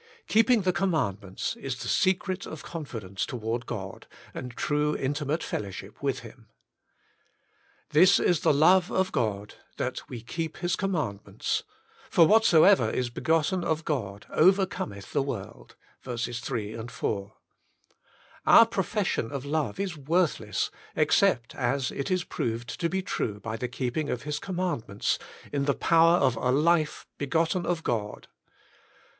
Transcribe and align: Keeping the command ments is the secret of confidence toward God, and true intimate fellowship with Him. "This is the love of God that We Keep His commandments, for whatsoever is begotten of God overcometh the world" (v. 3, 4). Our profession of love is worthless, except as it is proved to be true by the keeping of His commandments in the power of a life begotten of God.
Keeping 0.27 0.63
the 0.63 0.73
command 0.73 1.21
ments 1.21 1.55
is 1.57 1.77
the 1.79 1.87
secret 1.87 2.47
of 2.47 2.63
confidence 2.63 3.23
toward 3.23 3.67
God, 3.67 4.07
and 4.33 4.49
true 4.49 4.95
intimate 4.97 5.43
fellowship 5.43 6.01
with 6.01 6.21
Him. 6.21 6.47
"This 7.91 8.19
is 8.19 8.39
the 8.39 8.51
love 8.51 8.89
of 8.91 9.11
God 9.11 9.53
that 9.77 10.09
We 10.09 10.19
Keep 10.23 10.57
His 10.57 10.75
commandments, 10.75 11.61
for 12.09 12.25
whatsoever 12.25 12.89
is 12.89 13.11
begotten 13.11 13.63
of 13.63 13.85
God 13.85 14.25
overcometh 14.31 15.13
the 15.13 15.21
world" 15.21 15.75
(v. 16.01 16.17
3, 16.17 16.87
4). 16.87 17.33
Our 18.47 18.65
profession 18.65 19.31
of 19.31 19.45
love 19.45 19.79
is 19.79 19.95
worthless, 19.99 20.71
except 20.95 21.53
as 21.53 21.91
it 21.91 22.09
is 22.09 22.23
proved 22.23 22.79
to 22.79 22.89
be 22.89 23.03
true 23.03 23.39
by 23.39 23.55
the 23.55 23.67
keeping 23.67 24.09
of 24.09 24.23
His 24.23 24.39
commandments 24.39 25.19
in 25.53 25.65
the 25.65 25.75
power 25.75 26.17
of 26.17 26.37
a 26.37 26.49
life 26.51 27.05
begotten 27.19 27.67
of 27.67 27.83
God. 27.83 28.27